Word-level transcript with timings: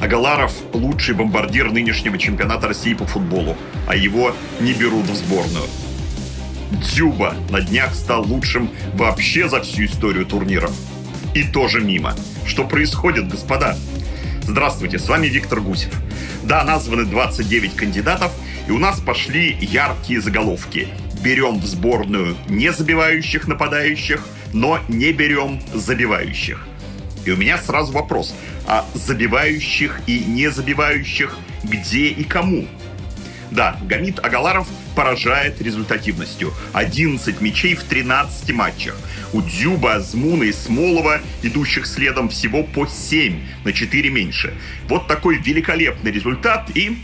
Агаларов– 0.00 0.52
лучший 0.72 1.14
бомбардир 1.14 1.72
нынешнего 1.72 2.18
чемпионата 2.18 2.68
России 2.68 2.94
по 2.94 3.06
футболу, 3.06 3.56
а 3.88 3.96
его 3.96 4.34
не 4.60 4.74
берут 4.74 5.06
в 5.06 5.14
сборную. 5.14 5.64
Дзюба 6.72 7.34
на 7.50 7.60
днях 7.60 7.94
стал 7.94 8.24
лучшим 8.24 8.70
вообще 8.94 9.48
за 9.48 9.60
всю 9.62 9.86
историю 9.86 10.26
турниров. 10.26 10.72
И 11.34 11.44
тоже 11.44 11.80
мимо. 11.80 12.14
Что 12.46 12.64
происходит, 12.64 13.28
господа? 13.28 13.76
Здравствуйте, 14.42 14.98
с 14.98 15.08
вами 15.08 15.28
Виктор 15.28 15.60
Гусев. 15.60 15.92
Да, 16.44 16.62
названы 16.64 17.04
29 17.04 17.74
кандидатов, 17.74 18.32
и 18.68 18.72
у 18.72 18.78
нас 18.78 19.00
пошли 19.00 19.56
яркие 19.60 20.20
заголовки. 20.20 20.88
Берем 21.22 21.58
в 21.58 21.66
сборную 21.66 22.36
не 22.48 22.70
забивающих 22.70 23.48
нападающих, 23.48 24.24
но 24.52 24.78
не 24.88 25.12
берем 25.12 25.60
забивающих. 25.74 26.66
И 27.26 27.30
у 27.30 27.36
меня 27.36 27.58
сразу 27.58 27.92
вопрос. 27.92 28.34
А 28.66 28.86
забивающих 28.94 30.00
и 30.06 30.20
не 30.20 30.50
забивающих 30.50 31.36
где 31.64 32.06
и 32.06 32.24
кому? 32.24 32.66
Да, 33.50 33.78
Гамит 33.82 34.24
Агаларов 34.24 34.68
поражает 34.94 35.60
результативностью. 35.60 36.52
11 36.72 37.40
мячей 37.40 37.74
в 37.74 37.84
13 37.84 38.52
матчах. 38.52 38.96
У 39.32 39.42
Дзюба, 39.42 39.94
Азмуна 39.94 40.44
и 40.44 40.52
Смолова, 40.52 41.20
идущих 41.42 41.86
следом, 41.86 42.28
всего 42.28 42.62
по 42.62 42.86
7, 42.86 43.40
на 43.64 43.72
4 43.72 44.10
меньше. 44.10 44.54
Вот 44.88 45.06
такой 45.06 45.38
великолепный 45.38 46.10
результат 46.10 46.70
и, 46.74 46.98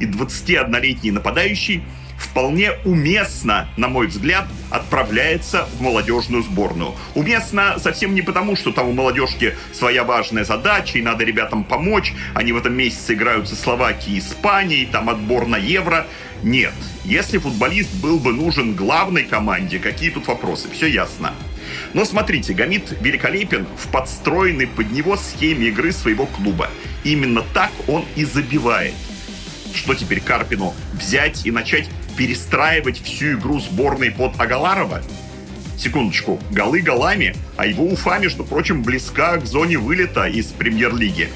и 0.00 0.04
21-летний 0.04 1.10
нападающий 1.10 1.82
вполне 2.18 2.72
уместно, 2.84 3.68
на 3.76 3.88
мой 3.88 4.08
взгляд, 4.08 4.46
отправляется 4.70 5.68
в 5.78 5.80
молодежную 5.80 6.42
сборную. 6.42 6.94
Уместно 7.14 7.78
совсем 7.78 8.14
не 8.14 8.22
потому, 8.22 8.56
что 8.56 8.72
там 8.72 8.88
у 8.88 8.92
молодежки 8.92 9.54
своя 9.72 10.04
важная 10.04 10.44
задача, 10.44 10.98
и 10.98 11.02
надо 11.02 11.24
ребятам 11.24 11.64
помочь. 11.64 12.12
Они 12.34 12.52
в 12.52 12.56
этом 12.56 12.74
месяце 12.74 13.14
играют 13.14 13.48
со 13.48 13.56
Словакией 13.56 14.18
Испанией, 14.18 14.86
там 14.86 15.08
отбор 15.08 15.46
на 15.46 15.56
Евро. 15.56 16.06
Нет. 16.42 16.74
Если 17.04 17.38
футболист 17.38 17.94
был 18.02 18.18
бы 18.18 18.32
нужен 18.32 18.74
главной 18.74 19.24
команде, 19.24 19.78
какие 19.78 20.10
тут 20.10 20.26
вопросы? 20.26 20.68
Все 20.70 20.86
ясно. 20.86 21.32
Но 21.94 22.04
смотрите, 22.04 22.54
Гамит 22.54 22.96
великолепен 23.00 23.66
в 23.76 23.88
подстроенной 23.88 24.66
под 24.66 24.90
него 24.92 25.16
схеме 25.16 25.68
игры 25.68 25.92
своего 25.92 26.26
клуба. 26.26 26.68
Именно 27.04 27.42
так 27.54 27.70
он 27.86 28.04
и 28.16 28.24
забивает. 28.24 28.94
Что 29.74 29.94
теперь 29.94 30.20
Карпину? 30.20 30.74
Взять 30.94 31.46
и 31.46 31.50
начать 31.50 31.88
перестраивать 32.18 33.00
всю 33.00 33.34
игру 33.34 33.60
сборной 33.60 34.10
под 34.10 34.38
Агаларова? 34.40 35.02
Секундочку, 35.78 36.40
голы 36.50 36.80
голами, 36.80 37.36
а 37.56 37.64
его 37.64 37.84
Уфа, 37.84 38.18
между 38.18 38.44
прочим, 38.44 38.82
близка 38.82 39.36
к 39.36 39.46
зоне 39.46 39.78
вылета 39.78 40.26
из 40.26 40.46
премьер-лиги. 40.46 41.30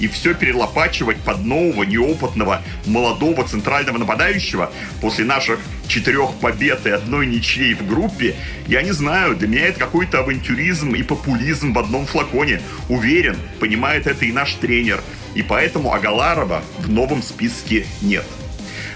И 0.00 0.08
все 0.08 0.34
перелопачивать 0.34 1.18
под 1.18 1.44
нового, 1.44 1.84
неопытного, 1.84 2.62
молодого 2.86 3.46
центрального 3.46 3.98
нападающего 3.98 4.72
после 5.00 5.24
наших 5.24 5.60
четырех 5.86 6.34
побед 6.40 6.86
и 6.86 6.90
одной 6.90 7.26
ничьей 7.26 7.74
в 7.74 7.86
группе, 7.86 8.34
я 8.66 8.82
не 8.82 8.92
знаю, 8.92 9.36
для 9.36 9.46
меня 9.46 9.66
это 9.66 9.78
какой-то 9.78 10.20
авантюризм 10.20 10.94
и 10.94 11.02
популизм 11.04 11.72
в 11.72 11.78
одном 11.78 12.06
флаконе. 12.06 12.60
Уверен, 12.88 13.36
понимает 13.60 14.08
это 14.08 14.24
и 14.24 14.32
наш 14.32 14.54
тренер. 14.54 15.00
И 15.34 15.42
поэтому 15.42 15.94
Агаларова 15.94 16.62
в 16.78 16.90
новом 16.90 17.22
списке 17.22 17.86
нет. 18.02 18.24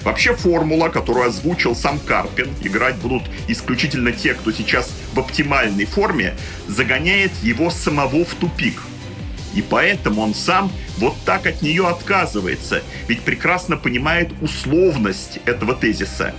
Вообще 0.05 0.35
формула, 0.35 0.89
которую 0.89 1.29
озвучил 1.29 1.77
сам 1.77 2.01
Карпин, 2.01 2.51
играть 2.63 2.97
будут 2.97 3.23
исключительно 3.47 4.11
те, 4.13 4.35
кто 4.35 4.51
сейчас 4.51 4.93
в 5.15 5.21
оптимальной 5.21 5.85
форме, 5.85 6.35
загоняет 6.67 7.31
его 7.43 7.71
самого 7.71 8.25
в 8.25 8.35
тупик. 8.35 8.83
И 9.55 9.63
поэтому 9.63 10.23
он 10.23 10.35
сам 10.35 10.73
вот 10.97 11.15
так 11.25 11.47
от 11.47 11.63
нее 11.63 11.87
отказывается, 11.87 12.83
ведь 13.07 13.21
прекрасно 13.21 13.77
понимает 13.77 14.33
условность 14.41 15.39
этого 15.45 15.75
тезиса. 15.75 16.35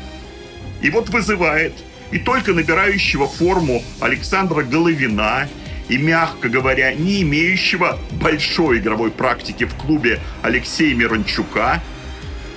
И 0.82 0.90
вот 0.90 1.10
вызывает 1.10 1.74
и 2.12 2.20
только 2.20 2.54
набирающего 2.54 3.28
форму 3.28 3.82
Александра 4.02 4.64
Головина, 4.64 5.48
и, 5.90 5.98
мягко 5.98 6.50
говоря, 6.50 6.94
не 6.94 7.22
имеющего 7.22 8.00
большой 8.12 8.80
игровой 8.80 9.12
практики 9.12 9.66
в 9.66 9.74
клубе 9.76 10.20
Алексея 10.42 10.96
Мирончука, 10.96 11.82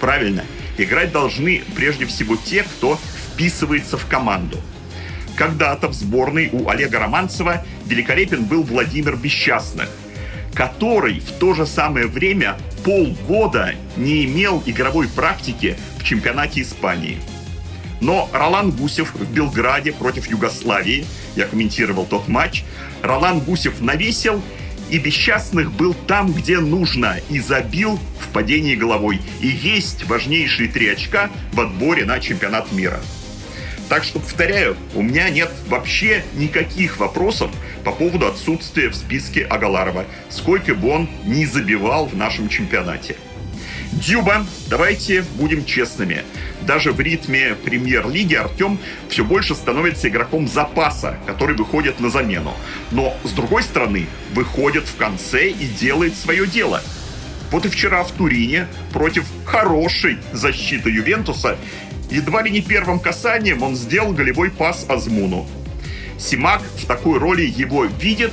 правильно– 0.00 0.44
Играть 0.78 1.12
должны 1.12 1.62
прежде 1.74 2.06
всего 2.06 2.36
те, 2.36 2.62
кто 2.62 2.98
вписывается 3.32 3.96
в 3.96 4.06
команду. 4.06 4.60
Когда-то 5.36 5.88
в 5.88 5.94
сборной 5.94 6.48
у 6.52 6.68
Олега 6.68 6.98
Романцева 6.98 7.64
великолепен 7.86 8.44
был 8.44 8.62
Владимир 8.62 9.16
Бесчастных, 9.16 9.88
который 10.54 11.20
в 11.20 11.32
то 11.32 11.54
же 11.54 11.66
самое 11.66 12.06
время 12.06 12.56
полгода 12.84 13.74
не 13.96 14.24
имел 14.24 14.62
игровой 14.64 15.08
практики 15.08 15.76
в 15.98 16.04
чемпионате 16.04 16.62
Испании. 16.62 17.18
Но 18.00 18.28
Ролан 18.32 18.70
Гусев 18.70 19.14
в 19.14 19.32
Белграде 19.32 19.92
против 19.92 20.26
Югославии, 20.28 21.06
я 21.34 21.46
комментировал 21.46 22.06
тот 22.06 22.28
матч, 22.28 22.64
Ролан 23.02 23.40
Гусев 23.40 23.80
навесил 23.80 24.42
и 24.90 24.98
Бесчастных 24.98 25.72
был 25.72 25.94
там, 26.06 26.32
где 26.32 26.58
нужно, 26.58 27.16
и 27.28 27.40
забил 27.40 27.98
в 28.20 28.28
падении 28.32 28.74
головой. 28.74 29.20
И 29.40 29.48
есть 29.48 30.04
важнейшие 30.04 30.68
три 30.68 30.88
очка 30.88 31.30
в 31.52 31.60
отборе 31.60 32.04
на 32.04 32.20
чемпионат 32.20 32.72
мира. 32.72 33.00
Так 33.88 34.02
что, 34.02 34.18
повторяю, 34.18 34.76
у 34.94 35.02
меня 35.02 35.30
нет 35.30 35.50
вообще 35.68 36.24
никаких 36.34 36.98
вопросов 36.98 37.50
по 37.84 37.92
поводу 37.92 38.26
отсутствия 38.26 38.88
в 38.88 38.96
списке 38.96 39.44
Агаларова, 39.44 40.04
сколько 40.28 40.74
бы 40.74 40.88
он 40.88 41.08
ни 41.24 41.44
забивал 41.44 42.06
в 42.06 42.16
нашем 42.16 42.48
чемпионате. 42.48 43.16
Дюба, 43.96 44.46
давайте 44.68 45.24
будем 45.38 45.64
честными 45.64 46.24
даже 46.66 46.92
в 46.92 47.00
ритме 47.00 47.54
премьер-лиги 47.64 48.34
Артем 48.34 48.78
все 49.08 49.24
больше 49.24 49.54
становится 49.54 50.08
игроком 50.08 50.48
запаса, 50.48 51.16
который 51.26 51.56
выходит 51.56 52.00
на 52.00 52.10
замену. 52.10 52.54
Но, 52.90 53.16
с 53.24 53.30
другой 53.30 53.62
стороны, 53.62 54.06
выходит 54.34 54.86
в 54.86 54.96
конце 54.96 55.48
и 55.48 55.66
делает 55.66 56.16
свое 56.16 56.46
дело. 56.46 56.82
Вот 57.50 57.64
и 57.64 57.68
вчера 57.68 58.02
в 58.02 58.10
Турине 58.10 58.66
против 58.92 59.24
хорошей 59.44 60.18
защиты 60.32 60.90
Ювентуса 60.90 61.56
едва 62.10 62.42
ли 62.42 62.50
не 62.50 62.60
первым 62.60 62.98
касанием 62.98 63.62
он 63.62 63.76
сделал 63.76 64.12
голевой 64.12 64.50
пас 64.50 64.84
Азмуну. 64.88 65.46
Симак 66.18 66.62
в 66.62 66.86
такой 66.86 67.18
роли 67.18 67.42
его 67.42 67.84
видит 67.84 68.32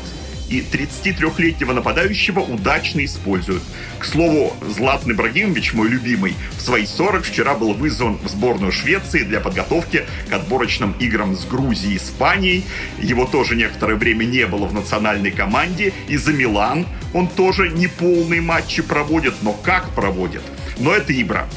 и 0.53 0.61
33-летнего 0.61 1.73
нападающего 1.73 2.41
удачно 2.41 3.03
используют. 3.03 3.63
К 3.99 4.05
слову, 4.05 4.53
Златан 4.69 5.13
Ибрагимович, 5.13 5.73
мой 5.73 5.89
любимый, 5.89 6.35
в 6.57 6.61
свои 6.61 6.85
40 6.85 7.23
вчера 7.23 7.55
был 7.55 7.73
вызван 7.73 8.19
в 8.23 8.27
сборную 8.27 8.71
Швеции 8.71 9.23
для 9.23 9.39
подготовки 9.39 10.05
к 10.29 10.33
отборочным 10.33 10.93
играм 10.99 11.35
с 11.35 11.45
Грузией 11.45 11.95
и 11.95 11.97
Испанией. 11.97 12.63
Его 12.99 13.25
тоже 13.25 13.55
некоторое 13.55 13.95
время 13.95 14.25
не 14.25 14.45
было 14.45 14.67
в 14.67 14.73
национальной 14.73 15.31
команде. 15.31 15.93
И 16.07 16.17
за 16.17 16.33
Милан 16.33 16.85
он 17.13 17.27
тоже 17.27 17.69
не 17.69 17.87
полные 17.87 18.41
матчи 18.41 18.81
проводит, 18.83 19.33
но 19.41 19.53
как 19.53 19.89
проводит? 19.95 20.43
Но 20.77 20.93
это 20.93 21.13
Ибра. 21.13 21.47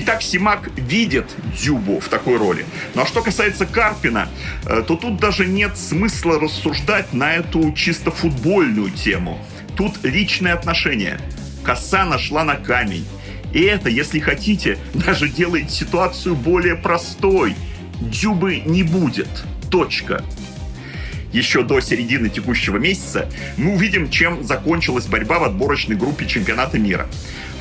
Итак, 0.00 0.22
Симак 0.22 0.70
видит 0.76 1.26
Дзюбу 1.56 1.98
в 1.98 2.08
такой 2.08 2.36
роли. 2.36 2.64
Ну 2.94 3.02
а 3.02 3.06
что 3.06 3.20
касается 3.20 3.66
Карпина, 3.66 4.28
э, 4.64 4.84
то 4.86 4.94
тут 4.94 5.18
даже 5.18 5.44
нет 5.44 5.76
смысла 5.76 6.38
рассуждать 6.38 7.12
на 7.12 7.34
эту 7.34 7.72
чисто 7.72 8.12
футбольную 8.12 8.90
тему. 8.90 9.44
Тут 9.76 10.04
личные 10.04 10.54
отношения. 10.54 11.18
Коса 11.64 12.04
нашла 12.04 12.44
на 12.44 12.54
камень. 12.54 13.04
И 13.52 13.60
это, 13.62 13.88
если 13.88 14.20
хотите, 14.20 14.78
даже 14.94 15.28
делает 15.28 15.72
ситуацию 15.72 16.36
более 16.36 16.76
простой. 16.76 17.56
Дзюбы 18.00 18.62
не 18.64 18.84
будет. 18.84 19.28
Точка 19.68 20.22
еще 21.32 21.62
до 21.62 21.80
середины 21.80 22.30
текущего 22.30 22.78
месяца, 22.78 23.28
мы 23.58 23.74
увидим, 23.74 24.08
чем 24.08 24.44
закончилась 24.44 25.06
борьба 25.06 25.38
в 25.38 25.44
отборочной 25.44 25.94
группе 25.94 26.26
чемпионата 26.26 26.78
мира 26.78 27.06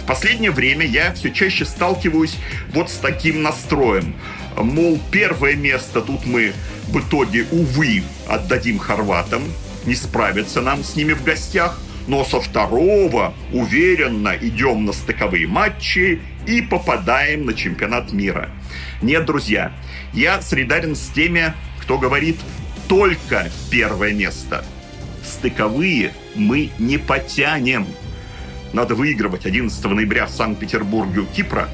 последнее 0.07 0.51
время 0.51 0.85
я 0.85 1.13
все 1.13 1.31
чаще 1.31 1.65
сталкиваюсь 1.65 2.37
вот 2.73 2.89
с 2.89 2.95
таким 2.95 3.43
настроем. 3.43 4.15
Мол, 4.55 4.99
первое 5.11 5.55
место 5.55 6.01
тут 6.01 6.25
мы 6.25 6.53
в 6.87 6.99
итоге, 6.99 7.45
увы, 7.51 8.03
отдадим 8.27 8.79
хорватам, 8.79 9.43
не 9.85 9.93
справиться 9.93 10.61
нам 10.61 10.83
с 10.83 10.95
ними 10.95 11.13
в 11.13 11.23
гостях. 11.23 11.79
но 12.07 12.23
со 12.23 12.39
второго 12.39 13.33
уверенно 13.51 14.33
идем 14.39 14.85
на 14.85 14.93
стыковые 14.93 15.45
матчи 15.47 16.21
и 16.47 16.61
попадаем 16.61 17.45
на 17.45 17.53
чемпионат 17.53 18.13
мира. 18.13 18.49
Нет, 19.01 19.25
друзья, 19.25 19.73
я 20.13 20.41
солидарен 20.41 20.95
с 20.95 21.09
теми, 21.09 21.53
кто 21.81 21.97
говорит 21.97 22.37
только 22.87 23.49
первое 23.69 24.13
место. 24.13 24.63
Стыковые 25.23 26.13
мы 26.35 26.71
не 26.79 26.97
потянем. 26.97 27.85
Надо 28.73 28.95
выигрывать 28.95 29.45
11 29.45 29.83
ноября 29.85 30.25
в 30.25 30.31
Санкт-Петербурге 30.31 31.21
у 31.21 31.25
Кипра 31.25 31.69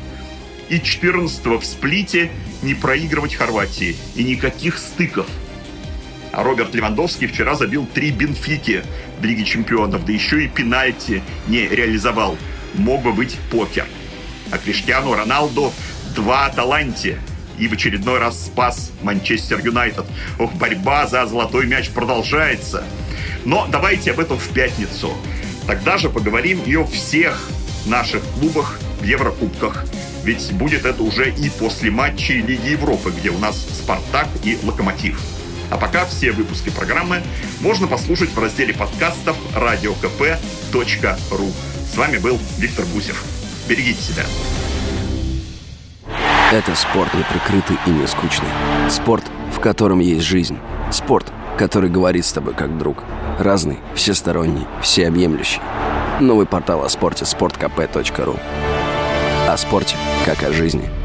и 0.69 0.79
14 0.79 1.45
в 1.45 1.63
Сплите 1.63 2.31
не 2.61 2.73
проигрывать 2.73 3.35
Хорватии. 3.35 3.95
И 4.15 4.23
никаких 4.23 4.77
стыков. 4.77 5.27
А 6.31 6.43
Роберт 6.43 6.73
Левандовский 6.73 7.27
вчера 7.27 7.55
забил 7.55 7.87
три 7.93 8.11
Бенфики 8.11 8.83
в 9.19 9.23
Лиге 9.23 9.43
Чемпионов, 9.43 10.03
да 10.05 10.11
еще 10.11 10.43
и 10.43 10.47
пенальти 10.47 11.21
не 11.47 11.67
реализовал. 11.67 12.37
Мог 12.73 13.03
бы 13.03 13.13
быть 13.13 13.37
покер. 13.51 13.85
А 14.51 14.57
Криштиану 14.57 15.13
Роналду 15.13 15.71
два 16.15 16.45
Аталанти 16.45 17.17
и 17.59 17.67
в 17.67 17.73
очередной 17.73 18.17
раз 18.17 18.45
спас 18.45 18.91
Манчестер 19.03 19.59
Юнайтед. 19.63 20.05
Ох, 20.39 20.53
борьба 20.53 21.05
за 21.05 21.25
золотой 21.27 21.67
мяч 21.67 21.89
продолжается. 21.89 22.83
Но 23.45 23.67
давайте 23.69 24.11
об 24.11 24.19
этом 24.19 24.37
в 24.37 24.49
пятницу. 24.49 25.13
Тогда 25.67 25.97
же 25.97 26.09
поговорим 26.09 26.61
и 26.65 26.75
о 26.75 26.85
всех 26.85 27.49
наших 27.85 28.23
клубах 28.39 28.79
в 28.99 29.03
Еврокубках. 29.03 29.85
Ведь 30.23 30.51
будет 30.53 30.85
это 30.85 31.03
уже 31.03 31.29
и 31.31 31.49
после 31.49 31.91
матчей 31.91 32.41
Лиги 32.41 32.71
Европы, 32.71 33.11
где 33.11 33.29
у 33.29 33.37
нас 33.37 33.57
«Спартак» 33.57 34.27
и 34.43 34.57
«Локомотив». 34.63 35.19
А 35.69 35.77
пока 35.77 36.05
все 36.05 36.31
выпуски 36.31 36.69
программы 36.69 37.21
можно 37.59 37.87
послушать 37.87 38.29
в 38.29 38.39
разделе 38.39 38.73
подкастов 38.73 39.35
radiokp.ru. 39.55 41.51
С 41.91 41.97
вами 41.97 42.17
был 42.17 42.39
Виктор 42.57 42.85
Гусев. 42.93 43.23
Берегите 43.67 44.01
себя. 44.01 44.23
Это 46.51 46.75
спорт 46.75 47.13
не 47.15 47.23
прикрытый 47.23 47.77
и 47.87 47.89
не 47.89 48.07
скучный. 48.07 48.49
Спорт, 48.89 49.23
в 49.51 49.59
котором 49.59 49.99
есть 49.99 50.25
жизнь. 50.25 50.57
Спорт, 50.91 51.33
который 51.57 51.89
говорит 51.89 52.25
с 52.25 52.33
тобой 52.33 52.53
как 52.53 52.77
друг. 52.77 53.03
Разный, 53.39 53.79
всесторонний, 53.95 54.67
всеобъемлющий. 54.81 55.61
Новый 56.19 56.45
портал 56.45 56.83
о 56.83 56.89
спорте– 56.89 57.25
sportkp.ru 57.25 58.39
О 59.47 59.57
спорте, 59.57 59.95
как 60.25 60.43
о 60.43 60.53
жизни. 60.53 61.02